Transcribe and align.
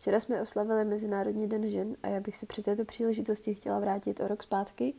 Včera 0.00 0.20
jsme 0.20 0.42
oslavili 0.42 0.84
Mezinárodní 0.84 1.48
den 1.48 1.70
žen 1.70 1.96
a 2.02 2.08
já 2.08 2.20
bych 2.20 2.36
se 2.36 2.46
při 2.46 2.62
této 2.62 2.84
příležitosti 2.84 3.54
chtěla 3.54 3.78
vrátit 3.78 4.20
o 4.20 4.28
rok 4.28 4.42
zpátky 4.42 4.94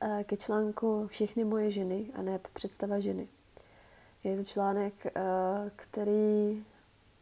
eh, 0.00 0.24
ke 0.24 0.36
článku 0.36 1.06
Všechny 1.06 1.44
moje 1.44 1.70
ženy 1.70 2.10
a 2.14 2.22
ne 2.22 2.40
představa 2.52 2.98
ženy. 2.98 3.28
Je 4.24 4.36
to 4.36 4.44
článek, 4.44 5.06
eh, 5.06 5.10
který 5.76 6.64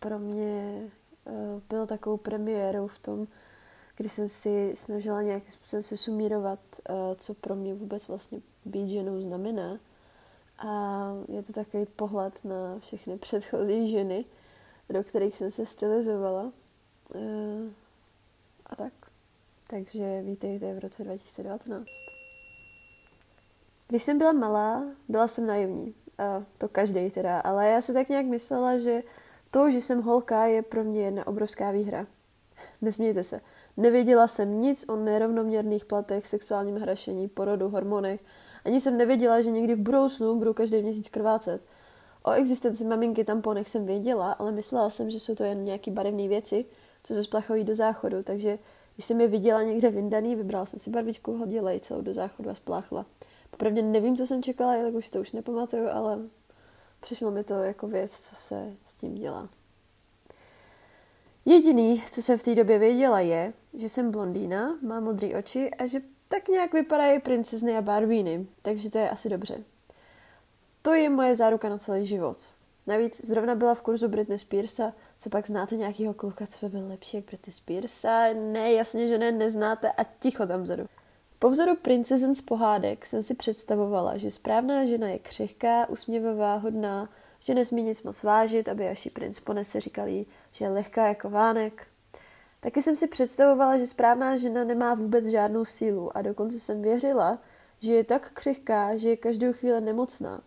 pro 0.01 0.19
mě 0.19 0.83
eh, 1.27 1.33
byl 1.69 1.87
takovou 1.87 2.17
premiérou 2.17 2.87
v 2.87 2.99
tom, 2.99 3.27
kdy 3.97 4.09
jsem 4.09 4.29
si 4.29 4.73
snažila 4.77 5.23
nějakým 5.23 5.53
způsobem 5.53 5.83
se 5.83 5.97
sumírovat, 5.97 6.61
co 7.17 7.35
pro 7.35 7.55
mě 7.55 7.75
vůbec 7.75 8.09
vlastně 8.09 8.41
být 8.65 8.89
ženou 8.89 9.21
znamená. 9.21 9.79
A 10.59 11.13
je 11.29 11.43
to 11.43 11.53
takový 11.53 11.87
pohled 11.87 12.45
na 12.45 12.79
všechny 12.79 13.19
předchozí 13.19 13.91
ženy, 13.91 14.25
do 14.89 15.05
kterých 15.05 15.37
jsem 15.37 15.51
se 15.51 15.67
stylizovala. 15.67 16.53
Eh, 17.15 17.71
a 18.67 18.77
tak. 18.77 18.93
Takže 19.67 20.23
vítejte 20.23 20.75
v 20.75 20.79
roce 20.79 21.05
2019. 21.05 21.87
Když 23.89 24.03
jsem 24.03 24.19
byla 24.19 24.33
malá, 24.33 24.85
byla 25.09 25.29
jsem 25.29 25.47
naivní. 25.47 25.95
A 26.19 26.43
to 26.59 26.69
každý 26.69 27.11
teda, 27.11 27.41
ale 27.41 27.69
já 27.69 27.81
si 27.81 27.93
tak 27.93 28.09
nějak 28.09 28.27
myslela, 28.27 28.79
že 28.79 29.03
to, 29.51 29.71
že 29.71 29.81
jsem 29.81 30.03
holka, 30.03 30.47
je 30.47 30.63
pro 30.63 30.85
mě 30.85 31.05
jedna 31.05 31.27
obrovská 31.27 31.71
výhra. 31.71 32.07
Nesmějte 32.83 33.25
se. 33.25 33.41
Nevěděla 33.77 34.29
jsem 34.29 34.61
nic 34.61 34.89
o 34.89 34.97
nerovnoměrných 34.97 35.85
platech, 35.85 36.27
sexuálním 36.27 36.77
hrašení, 36.77 37.29
porodu, 37.29 37.69
hormonech. 37.69 38.21
Ani 38.65 38.81
jsem 38.81 38.97
nevěděla, 38.97 39.41
že 39.41 39.51
někdy 39.51 39.75
v 39.75 39.81
budoucnu 39.81 40.39
budu 40.39 40.55
každý 40.55 40.83
měsíc 40.83 41.09
krvácet. 41.09 41.63
O 42.23 42.31
existenci 42.31 42.85
maminky 42.85 43.25
tamponech 43.25 43.69
jsem 43.69 43.87
věděla, 43.87 44.33
ale 44.33 44.53
myslela 44.53 44.91
jsem, 44.91 45.11
že 45.11 45.21
jsou 45.21 45.35
to 45.35 45.45
jen 45.45 45.65
nějaké 45.65 45.91
barevné 45.91 46.29
věci, 46.29 46.65
co 47.07 47.15
se 47.15 47.23
splachují 47.23 47.65
do 47.65 47.75
záchodu, 47.75 48.23
takže 48.23 48.59
když 48.95 49.07
jsem 49.07 49.21
je 49.21 49.29
viděla 49.29 49.63
někde 49.63 49.91
vyndaný, 49.91 50.37
vybrala 50.37 50.67
jsem 50.67 50.79
si 50.79 50.91
barvičku, 50.91 51.37
hodila 51.37 51.71
ji 51.71 51.81
celou 51.81 52.01
do 52.01 52.15
záchodu 52.15 52.51
a 52.51 52.55
spláchla. 52.55 53.07
Popravdě 53.51 53.83
nevím, 53.83 54.17
co 54.17 54.27
jsem 54.27 54.43
čekala, 54.43 54.75
jak 54.75 54.95
už 54.95 55.11
to 55.11 55.21
už 55.21 55.33
nepamatuju, 55.33 55.89
ale 55.89 56.19
přišlo 57.01 57.31
mi 57.31 57.45
to 57.45 57.55
jako 57.55 57.89
věc, 57.89 58.21
co 58.21 58.35
se 58.35 58.73
s 58.85 58.97
tím 58.97 59.15
dělá. 59.15 59.49
Jediný, 61.45 62.03
co 62.11 62.23
jsem 62.23 62.39
v 62.39 62.43
té 62.43 62.55
době 62.55 62.79
věděla, 62.79 63.21
je, 63.21 63.53
že 63.75 63.89
jsem 63.89 64.11
blondýna, 64.11 64.79
mám 64.83 65.05
modré 65.05 65.39
oči 65.39 65.71
a 65.71 65.87
že 65.87 66.01
tak 66.29 66.49
nějak 66.49 66.73
vypadají 66.73 67.21
princezny 67.21 67.77
a 67.77 67.83
barbíny, 67.83 68.47
takže 68.63 68.91
to 68.91 68.99
je 68.99 69.11
asi 69.11 69.29
dobře. 69.29 69.65
To 70.83 70.95
je 70.95 71.11
moje 71.11 71.37
záruka 71.37 71.69
na 71.69 71.79
celý 71.79 72.07
život. 72.07 72.56
Navíc 72.87 73.25
zrovna 73.27 73.55
byla 73.55 73.75
v 73.75 73.83
kurzu 73.83 74.09
Britney 74.09 74.39
Spearsa, 74.39 74.93
co 75.19 75.31
pak 75.31 75.47
znáte 75.47 75.77
nějakýho 75.77 76.15
kluka, 76.15 76.47
co 76.47 76.67
by 76.67 76.79
byl 76.79 76.89
lepší 76.89 77.17
jak 77.17 77.27
Britney 77.27 77.53
Spearsa? 77.53 78.27
Ne, 78.35 78.73
jasně, 78.73 79.07
že 79.07 79.19
ne, 79.19 79.33
neznáte 79.33 79.93
a 79.93 80.05
ticho 80.05 80.47
tam 80.47 80.63
vzadu. 80.63 80.87
Po 81.39 81.51
vzoru 81.51 81.77
princezen 81.77 82.35
z 82.35 82.41
pohádek 82.41 83.07
jsem 83.07 83.23
si 83.23 83.35
představovala, 83.35 84.17
že 84.17 84.31
správná 84.31 84.85
žena 84.85 85.09
je 85.09 85.19
křehká, 85.19 85.89
usměvavá, 85.89 86.57
hodná, 86.57 87.09
že 87.41 87.55
nesmí 87.55 87.83
nic 87.83 88.03
moc 88.03 88.23
vážit, 88.23 88.69
aby 88.69 88.89
až 88.89 89.09
princ 89.13 89.41
ponese, 89.41 89.81
říkali, 89.81 90.27
že 90.51 90.65
je 90.65 90.69
lehká 90.69 91.09
jako 91.09 91.31
vánek. 91.31 91.87
Taky 92.61 92.83
jsem 92.83 92.97
si 92.97 93.09
představovala, 93.09 93.79
že 93.79 93.87
správná 93.87 94.37
žena 94.37 94.65
nemá 94.65 94.95
vůbec 94.95 95.27
žádnou 95.27 95.65
sílu 95.65 96.17
a 96.17 96.23
dokonce 96.23 96.61
jsem 96.61 96.83
věřila, 96.83 97.39
že 97.81 97.95
je 97.95 98.05
tak 98.05 98.31
křehká, 98.31 98.97
že 98.97 99.09
je 99.09 99.17
každou 99.17 99.53
chvíli 99.53 99.81
nemocná. 99.81 100.43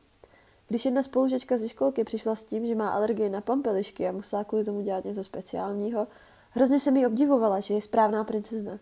Když 0.70 0.86
jedna 0.86 1.04
spolužečka 1.04 1.58
ze 1.58 1.70
školky 1.70 2.04
přišla 2.04 2.36
s 2.36 2.44
tím, 2.44 2.66
že 2.66 2.76
má 2.76 2.90
alergii 2.90 3.30
na 3.30 3.42
pampelišky 3.42 4.08
a 4.08 4.12
musela 4.12 4.44
kvůli 4.44 4.64
tomu 4.64 4.82
dělat 4.82 5.06
něco 5.06 5.24
speciálního, 5.24 6.08
hrozně 6.52 6.80
se 6.80 6.92
mi 6.92 7.08
obdivovala, 7.08 7.60
že 7.60 7.74
je 7.74 7.82
správná 7.82 8.24
princezna. 8.24 8.80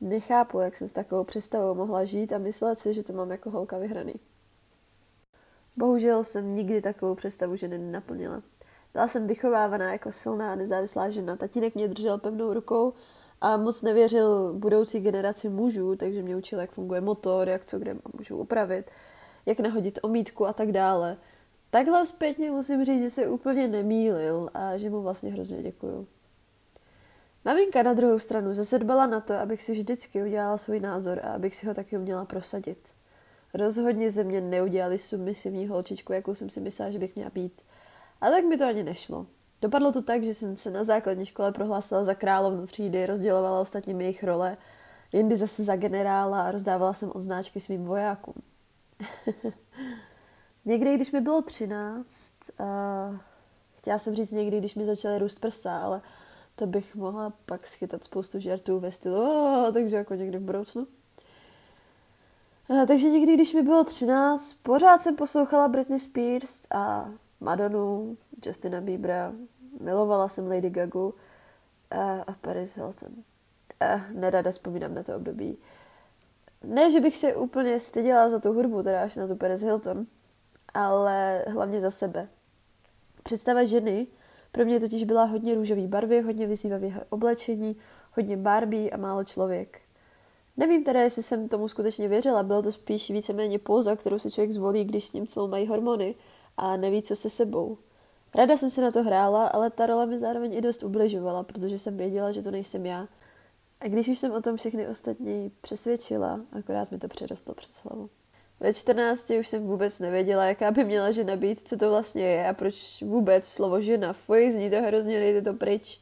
Nechápu, 0.00 0.60
jak 0.60 0.76
jsem 0.76 0.88
s 0.88 0.92
takovou 0.92 1.24
představou 1.24 1.74
mohla 1.74 2.04
žít 2.04 2.32
a 2.32 2.38
myslet 2.38 2.78
si, 2.78 2.94
že 2.94 3.02
to 3.02 3.12
mám 3.12 3.30
jako 3.30 3.50
holka 3.50 3.78
vyhraný. 3.78 4.14
Bohužel 5.76 6.24
jsem 6.24 6.54
nikdy 6.54 6.82
takovou 6.82 7.14
představu 7.14 7.56
ženy 7.56 7.78
nenaplnila. 7.78 8.42
Byla 8.92 9.08
jsem 9.08 9.26
vychovávaná 9.26 9.92
jako 9.92 10.12
silná 10.12 10.54
nezávislá 10.54 11.10
žena. 11.10 11.36
Tatínek 11.36 11.74
mě 11.74 11.88
držel 11.88 12.18
pevnou 12.18 12.52
rukou 12.52 12.92
a 13.40 13.56
moc 13.56 13.82
nevěřil 13.82 14.52
budoucí 14.52 15.00
generaci 15.00 15.48
mužů, 15.48 15.96
takže 15.96 16.22
mě 16.22 16.36
učil, 16.36 16.60
jak 16.60 16.70
funguje 16.70 17.00
motor, 17.00 17.48
jak 17.48 17.64
co 17.64 17.78
kde 17.78 17.96
můžu 18.18 18.36
upravit 18.36 18.86
jak 19.46 19.60
nahodit 19.60 19.98
omítku 20.02 20.46
a 20.46 20.52
tak 20.52 20.72
dále. 20.72 21.16
Takhle 21.70 22.06
zpětně 22.06 22.50
musím 22.50 22.84
říct, 22.84 23.02
že 23.02 23.10
se 23.10 23.28
úplně 23.28 23.68
nemýlil 23.68 24.50
a 24.54 24.76
že 24.76 24.90
mu 24.90 25.02
vlastně 25.02 25.32
hrozně 25.32 25.62
děkuju. 25.62 26.06
Maminka 27.44 27.82
na 27.82 27.92
druhou 27.92 28.18
stranu 28.18 28.54
zase 28.54 28.78
dbala 28.78 29.06
na 29.06 29.20
to, 29.20 29.34
abych 29.34 29.62
si 29.62 29.72
vždycky 29.72 30.22
udělala 30.22 30.58
svůj 30.58 30.80
názor 30.80 31.20
a 31.24 31.34
abych 31.34 31.54
si 31.54 31.66
ho 31.66 31.74
taky 31.74 31.98
uměla 31.98 32.24
prosadit. 32.24 32.92
Rozhodně 33.54 34.10
ze 34.10 34.24
mě 34.24 34.40
neudělali 34.40 34.98
submisivní 34.98 35.66
holčičku, 35.66 36.12
jakou 36.12 36.34
jsem 36.34 36.50
si 36.50 36.60
myslela, 36.60 36.90
že 36.90 36.98
bych 36.98 37.14
měla 37.14 37.30
být. 37.34 37.62
A 38.20 38.30
tak 38.30 38.44
mi 38.44 38.56
to 38.56 38.66
ani 38.66 38.82
nešlo. 38.82 39.26
Dopadlo 39.62 39.92
to 39.92 40.02
tak, 40.02 40.24
že 40.24 40.34
jsem 40.34 40.56
se 40.56 40.70
na 40.70 40.84
základní 40.84 41.26
škole 41.26 41.52
prohlásila 41.52 42.04
za 42.04 42.14
královnu 42.14 42.66
třídy, 42.66 43.06
rozdělovala 43.06 43.60
ostatním 43.60 44.00
jejich 44.00 44.24
role, 44.24 44.56
jindy 45.12 45.36
zase 45.36 45.64
za 45.64 45.76
generála 45.76 46.42
a 46.42 46.50
rozdávala 46.50 46.92
jsem 46.92 47.10
odznáčky 47.14 47.60
svým 47.60 47.84
vojákům. 47.84 48.34
někdy, 50.64 50.96
když 50.96 51.12
mi 51.12 51.20
bylo 51.20 51.42
třináct, 51.42 52.34
uh, 52.60 53.16
chtěla 53.76 53.98
jsem 53.98 54.14
říct 54.14 54.30
někdy, 54.30 54.58
když 54.58 54.74
mi 54.74 54.86
začaly 54.86 55.18
růst 55.18 55.40
prsa, 55.40 55.78
ale 55.78 56.02
to 56.56 56.66
bych 56.66 56.94
mohla 56.94 57.32
pak 57.46 57.66
schytat 57.66 58.04
spoustu 58.04 58.40
žartů 58.40 58.80
ve 58.80 58.92
stylu, 58.92 59.20
oh, 59.20 59.72
takže 59.72 59.96
jako 59.96 60.14
někdy 60.14 60.38
v 60.38 60.42
budoucnu. 60.42 60.86
Uh, 62.68 62.86
takže 62.86 63.08
někdy, 63.08 63.34
když 63.34 63.54
mi 63.54 63.62
bylo 63.62 63.84
třináct, 63.84 64.54
pořád 64.54 65.02
jsem 65.02 65.16
poslouchala 65.16 65.68
Britney 65.68 65.98
Spears 65.98 66.66
a 66.74 67.10
Madonu, 67.40 68.16
Justina 68.46 68.80
Biebera, 68.80 69.32
milovala 69.80 70.28
jsem 70.28 70.46
Lady 70.46 70.70
Gagu 70.70 71.06
uh, 71.06 72.00
a 72.26 72.32
Paris 72.40 72.76
Hilton. 72.76 73.12
Uh, 73.12 74.00
nerada 74.12 74.50
vzpomínám 74.50 74.94
na 74.94 75.02
to 75.02 75.16
období. 75.16 75.58
Ne, 76.64 76.90
že 76.90 77.00
bych 77.00 77.16
se 77.16 77.36
úplně 77.36 77.80
styděla 77.80 78.28
za 78.28 78.38
tu 78.38 78.52
hudbu, 78.52 78.82
teda 78.82 79.02
až 79.02 79.16
na 79.16 79.26
tu 79.26 79.36
Perez 79.36 79.60
Hilton, 79.60 80.06
ale 80.74 81.44
hlavně 81.48 81.80
za 81.80 81.90
sebe. 81.90 82.28
Představa 83.22 83.64
ženy 83.64 84.06
pro 84.52 84.64
mě 84.64 84.80
totiž 84.80 85.04
byla 85.04 85.24
hodně 85.24 85.54
růžový 85.54 85.86
barvy, 85.86 86.20
hodně 86.20 86.46
vyzývavý 86.46 86.94
oblečení, 87.10 87.76
hodně 88.16 88.36
Barbie 88.36 88.90
a 88.90 88.96
málo 88.96 89.24
člověk. 89.24 89.80
Nevím 90.56 90.84
teda, 90.84 91.00
jestli 91.00 91.22
jsem 91.22 91.48
tomu 91.48 91.68
skutečně 91.68 92.08
věřila, 92.08 92.42
bylo 92.42 92.62
to 92.62 92.72
spíš 92.72 93.10
víceméně 93.10 93.58
póza, 93.58 93.96
kterou 93.96 94.18
si 94.18 94.30
člověk 94.30 94.52
zvolí, 94.52 94.84
když 94.84 95.04
s 95.04 95.12
ním 95.12 95.26
celou 95.26 95.48
mají 95.48 95.66
hormony 95.66 96.14
a 96.56 96.76
neví, 96.76 97.02
co 97.02 97.16
se 97.16 97.30
sebou. 97.30 97.78
Ráda 98.34 98.56
jsem 98.56 98.70
se 98.70 98.80
na 98.80 98.90
to 98.90 99.02
hrála, 99.02 99.46
ale 99.46 99.70
ta 99.70 99.86
role 99.86 100.06
mi 100.06 100.18
zároveň 100.18 100.54
i 100.54 100.60
dost 100.60 100.82
ubližovala, 100.82 101.42
protože 101.42 101.78
jsem 101.78 101.96
věděla, 101.96 102.32
že 102.32 102.42
to 102.42 102.50
nejsem 102.50 102.86
já 102.86 103.08
a 103.84 103.88
když 103.88 104.08
už 104.08 104.18
jsem 104.18 104.32
o 104.32 104.42
tom 104.42 104.56
všechny 104.56 104.88
ostatní 104.88 105.52
přesvědčila, 105.60 106.40
akorát 106.52 106.90
mi 106.90 106.98
to 106.98 107.08
přerostlo 107.08 107.54
přes 107.54 107.76
hlavu. 107.76 108.10
Ve 108.60 108.74
14 108.74 109.30
už 109.30 109.48
jsem 109.48 109.66
vůbec 109.66 109.98
nevěděla, 109.98 110.44
jaká 110.44 110.70
by 110.70 110.84
měla 110.84 111.10
žena 111.10 111.36
být, 111.36 111.68
co 111.68 111.76
to 111.76 111.90
vlastně 111.90 112.22
je 112.22 112.48
a 112.48 112.54
proč 112.54 113.02
vůbec 113.02 113.44
slovo 113.44 113.80
žena. 113.80 114.12
Fuj, 114.12 114.50
zní 114.50 114.70
to 114.70 114.82
hrozně, 114.82 115.20
dejte 115.20 115.42
to 115.42 115.54
pryč. 115.54 116.00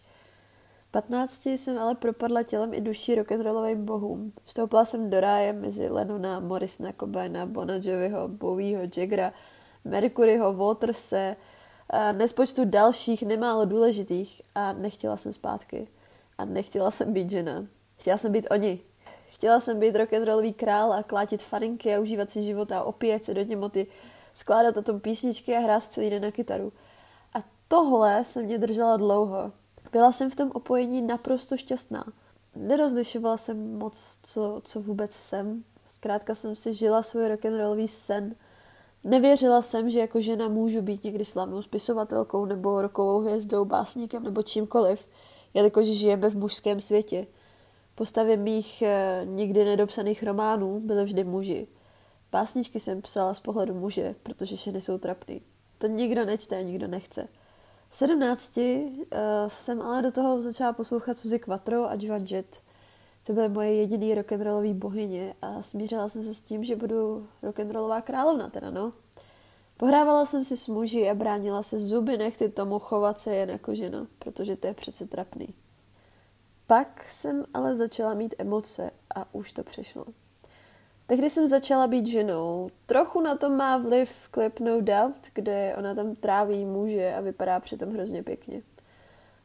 V 0.81 0.91
15 0.91 1.47
jsem 1.47 1.79
ale 1.79 1.95
propadla 1.95 2.43
tělem 2.43 2.75
i 2.75 2.81
duší 2.81 3.15
rock'n'rollovým 3.15 3.85
bohům. 3.85 4.33
Vstoupila 4.45 4.85
jsem 4.85 5.11
do 5.11 5.21
ráje 5.21 5.53
mezi 5.53 5.89
Lenona, 5.89 6.41
Morrisona, 6.41 6.93
Cobaina, 7.01 7.47
Bona 7.47 7.75
Joviho, 7.75 8.29
Bowieho, 8.29 8.83
Jaggera, 8.97 9.33
Mercuryho, 9.85 10.53
Waterse, 10.53 11.37
a 11.91 12.13
nespočtu 12.13 12.65
dalších 12.65 13.23
nemálo 13.23 13.65
důležitých 13.65 14.43
a 14.55 14.73
nechtěla 14.73 15.17
jsem 15.17 15.33
zpátky 15.33 15.89
a 16.41 16.45
nechtěla 16.45 16.91
jsem 16.91 17.13
být 17.13 17.31
žena. 17.31 17.67
Chtěla 17.97 18.19
jsem 18.19 18.33
být 18.33 18.47
oni. 18.51 18.81
Chtěla 19.27 19.61
jsem 19.61 19.81
být 19.81 19.97
rock'n'rollový 19.97 20.53
král 20.53 20.93
a 20.93 21.03
klátit 21.03 21.43
faninky 21.43 21.95
a 21.95 22.01
užívat 22.01 22.31
si 22.31 22.43
život 22.43 22.73
a 22.73 22.85
opět 22.85 23.25
se 23.25 23.35
do 23.35 23.43
němoty, 23.43 23.87
skládat 24.35 24.77
o 24.77 24.83
tom 24.83 25.01
písničky 25.01 25.57
a 25.57 25.61
hrát 25.61 25.85
celý 25.85 26.11
den 26.11 26.23
na 26.23 26.31
kytaru. 26.31 26.73
A 27.35 27.39
tohle 27.69 28.25
se 28.25 28.43
mě 28.43 28.59
držela 28.59 28.97
dlouho. 28.97 29.53
Byla 29.93 30.13
jsem 30.13 30.31
v 30.31 30.37
tom 30.37 30.51
opojení 30.55 31.03
naprosto 31.03 31.57
šťastná. 31.57 32.05
Nerozlišovala 32.57 33.37
jsem 33.37 33.79
moc, 33.79 34.19
co, 34.23 34.61
co 34.65 34.81
vůbec 34.81 35.13
jsem. 35.13 35.65
Zkrátka 35.89 36.35
jsem 36.35 36.57
si 36.57 36.75
žila 36.75 37.03
svůj 37.03 37.29
rock'n'rollový 37.29 37.89
sen. 37.89 38.35
Nevěřila 39.05 39.63
jsem, 39.63 39.91
že 39.91 39.99
jako 39.99 40.21
žena 40.21 40.49
můžu 40.49 40.83
být 40.83 41.05
někdy 41.05 41.25
slavnou 41.25 41.63
spisovatelkou 41.63 42.45
nebo 42.45 42.83
rokovou 42.83 43.21
hvězdou, 43.21 43.65
básníkem 43.65 44.23
nebo 44.23 44.43
čímkoliv 44.43 45.07
jelikož 45.55 45.87
žijeme 45.87 46.31
v 46.31 46.37
mužském 46.37 46.81
světě. 46.81 47.27
Postavy 47.95 48.37
mých 48.37 48.83
e, 48.83 49.23
nikdy 49.25 49.65
nedopsaných 49.65 50.23
románů 50.23 50.81
byly 50.81 51.05
vždy 51.05 51.25
muži. 51.25 51.69
Pásničky 52.31 52.81
jsem 52.81 53.03
psala 53.03 53.35
z 53.35 53.41
pohledu 53.41 53.75
muže, 53.75 54.15
protože 54.23 54.57
ženy 54.57 54.81
jsou 54.81 54.99
trapný. 54.99 55.43
To 55.79 55.87
nikdo 55.87 56.25
nečte 56.25 56.57
a 56.57 56.63
nikdo 56.63 56.89
nechce. 56.89 57.29
V 57.89 57.97
17 57.97 58.57
uh, 58.57 58.65
jsem 59.49 59.83
ale 59.83 60.03
do 60.03 60.13
toho 60.13 60.43
začala 60.43 60.73
poslouchat 60.73 61.19
Suzy 61.19 61.39
Quattro 61.39 61.91
a 61.91 61.95
Joan 62.01 62.25
Jett. 62.31 62.63
To 63.25 63.33
byly 63.33 63.49
moje 63.49 63.75
jediný 63.75 64.15
rock'n'rollový 64.15 64.75
bohyně 64.75 65.35
a 65.43 65.63
smířila 65.63 66.09
jsem 66.09 66.23
se 66.23 66.35
s 66.35 66.41
tím, 66.41 66.65
že 66.65 66.77
budu 66.77 67.29
rock'n'rollová 67.43 68.01
královna 68.01 68.49
teda, 68.49 68.71
no. 68.71 68.93
Pohrávala 69.81 70.27
jsem 70.27 70.45
si 70.45 70.57
s 70.57 70.69
muži 70.69 71.11
a 71.11 71.15
bránila 71.15 71.63
se 71.63 71.79
zuby 71.79 72.17
nechty 72.17 72.49
tomu 72.49 72.79
chovat 72.79 73.19
se 73.19 73.35
jen 73.35 73.51
jako 73.51 73.75
žena, 73.75 74.07
protože 74.19 74.57
to 74.57 74.67
je 74.67 74.75
přece 74.75 75.07
trapný. 75.07 75.55
Pak 76.67 77.05
jsem 77.09 77.45
ale 77.55 77.77
začala 77.77 78.15
mít 78.15 78.35
emoce 78.39 78.91
a 79.15 79.35
už 79.35 79.53
to 79.53 79.65
přešlo. 79.65 80.05
Tehdy 81.07 81.31
jsem 81.31 81.47
začala 81.47 81.87
být 81.87 82.07
ženou. 82.07 82.71
Trochu 82.87 83.21
na 83.21 83.37
to 83.37 83.51
má 83.51 83.77
vliv 83.77 84.29
klip 84.31 84.61
No 84.61 84.81
Doubt, 84.81 85.29
kde 85.35 85.75
ona 85.79 85.95
tam 85.95 86.15
tráví 86.15 86.65
muže 86.65 87.15
a 87.15 87.21
vypadá 87.21 87.61
přitom 87.61 87.93
hrozně 87.93 88.23
pěkně. 88.23 88.63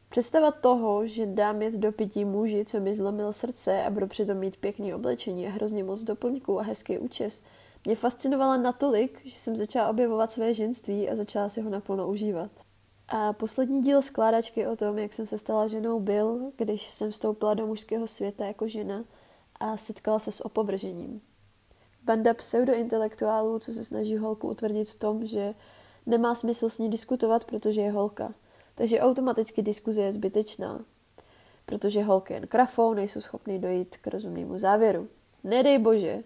Představa 0.08 0.50
toho, 0.50 1.06
že 1.06 1.26
dám 1.26 1.62
jet 1.62 1.74
do 1.74 1.92
pití 1.92 2.24
muži, 2.24 2.64
co 2.64 2.80
mi 2.80 2.94
zlomil 2.94 3.32
srdce 3.32 3.82
a 3.82 3.90
budu 3.90 4.06
přitom 4.06 4.36
mít 4.36 4.56
pěkný 4.56 4.94
oblečení 4.94 5.46
a 5.46 5.50
hrozně 5.50 5.84
moc 5.84 6.02
doplňků 6.02 6.60
a 6.60 6.62
hezký 6.62 6.98
účes, 6.98 7.42
mě 7.86 7.96
fascinovala 7.96 8.56
natolik, 8.56 9.26
že 9.26 9.38
jsem 9.38 9.56
začala 9.56 9.88
objevovat 9.88 10.32
své 10.32 10.54
ženství 10.54 11.10
a 11.10 11.16
začala 11.16 11.48
si 11.48 11.60
ho 11.60 11.70
naplno 11.70 12.08
užívat. 12.08 12.50
A 13.08 13.32
poslední 13.32 13.82
díl 13.82 14.02
skládačky 14.02 14.66
o 14.66 14.76
tom, 14.76 14.98
jak 14.98 15.12
jsem 15.12 15.26
se 15.26 15.38
stala 15.38 15.68
ženou, 15.68 16.00
byl, 16.00 16.52
když 16.56 16.94
jsem 16.94 17.10
vstoupila 17.10 17.54
do 17.54 17.66
mužského 17.66 18.08
světa 18.08 18.46
jako 18.46 18.68
žena 18.68 19.04
a 19.60 19.76
setkala 19.76 20.18
se 20.18 20.32
s 20.32 20.44
opovržením. 20.44 21.20
Banda 22.02 22.34
pseudointelektuálů, 22.34 23.58
co 23.58 23.72
se 23.72 23.84
snaží 23.84 24.16
holku 24.16 24.48
utvrdit 24.48 24.88
v 24.90 24.98
tom, 24.98 25.26
že 25.26 25.54
nemá 26.06 26.34
smysl 26.34 26.68
s 26.68 26.78
ní 26.78 26.90
diskutovat, 26.90 27.44
protože 27.44 27.80
je 27.80 27.90
holka. 27.90 28.34
Takže 28.74 29.00
automaticky 29.00 29.62
diskuze 29.62 30.02
je 30.02 30.12
zbytečná. 30.12 30.84
Protože 31.66 32.02
holky 32.02 32.34
jen 32.34 32.46
krafou 32.46 32.94
nejsou 32.94 33.20
schopny 33.20 33.58
dojít 33.58 33.96
k 33.96 34.06
rozumnému 34.06 34.58
závěru. 34.58 35.08
Nedej 35.44 35.78
bože. 35.78 36.24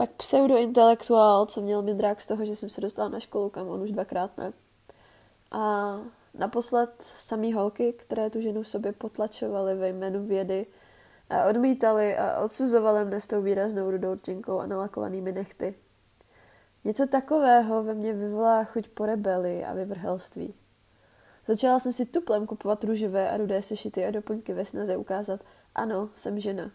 Pak 0.00 0.10
pseudointelektuál, 0.10 1.46
co 1.46 1.60
měl 1.60 1.82
mindrák 1.82 2.20
z 2.20 2.26
toho, 2.26 2.44
že 2.44 2.56
jsem 2.56 2.70
se 2.70 2.80
dostala 2.80 3.08
na 3.08 3.20
školu, 3.20 3.50
kam 3.50 3.68
on 3.68 3.82
už 3.82 3.90
dvakrát 3.90 4.38
ne. 4.38 4.52
A 5.50 5.96
naposled 6.34 6.90
samý 7.02 7.52
holky, 7.52 7.92
které 7.92 8.30
tu 8.30 8.40
ženu 8.40 8.64
sobě 8.64 8.92
potlačovaly 8.92 9.74
ve 9.74 9.88
jménu 9.88 10.26
vědy, 10.26 10.66
a 11.30 11.44
odmítali 11.44 12.16
a 12.16 12.40
odsuzovali 12.40 13.04
mne 13.04 13.20
s 13.20 13.26
tou 13.26 13.42
výraznou 13.42 13.90
rudou 13.90 14.14
rtěnkou 14.14 14.58
a 14.58 14.66
nalakovanými 14.66 15.32
nechty. 15.32 15.74
Něco 16.84 17.06
takového 17.06 17.82
ve 17.82 17.94
mně 17.94 18.12
vyvolá 18.12 18.64
chuť 18.64 18.88
po 18.88 19.06
rebeli 19.06 19.64
a 19.64 19.74
vyvrhelství. 19.74 20.54
Začala 21.46 21.80
jsem 21.80 21.92
si 21.92 22.06
tuplem 22.06 22.46
kupovat 22.46 22.84
růžové 22.84 23.30
a 23.30 23.36
rudé 23.36 23.62
sešity 23.62 24.06
a 24.06 24.10
doplňky 24.10 24.52
ve 24.52 24.64
snaze 24.64 24.96
ukázat, 24.96 25.40
ano, 25.74 26.08
jsem 26.12 26.40
žena. 26.40 26.70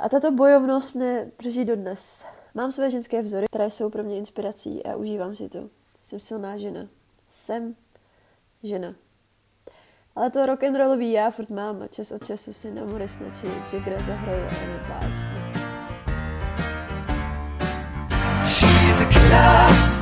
A 0.00 0.08
tato 0.08 0.30
bojovnost 0.30 0.94
mě 0.94 1.30
drží 1.38 1.64
dodnes. 1.64 2.26
Mám 2.54 2.72
své 2.72 2.90
ženské 2.90 3.22
vzory, 3.22 3.46
které 3.50 3.70
jsou 3.70 3.90
pro 3.90 4.02
mě 4.02 4.18
inspirací 4.18 4.86
a 4.86 4.96
užívám 4.96 5.36
si 5.36 5.48
to. 5.48 5.68
Jsem 6.02 6.20
silná 6.20 6.56
žena. 6.56 6.80
Jsem 7.30 7.74
žena. 8.62 8.94
Ale 10.16 10.30
to 10.30 10.46
rock 10.46 10.62
and 10.62 10.76
rollový 10.76 11.12
já 11.12 11.30
furt 11.30 11.50
mám 11.50 11.82
a 11.82 11.86
čas 11.86 12.12
od 12.12 12.26
času 12.26 12.52
si 12.52 12.74
na 12.74 12.84
Morrisna 12.84 13.26
či 13.40 13.46
Jagger 13.72 14.02
zahraju 14.02 14.42
a 14.42 14.54
je 14.62 14.80
báčně. 14.88 15.40
She's 18.44 19.00
a 19.00 19.04
killer. 19.12 19.99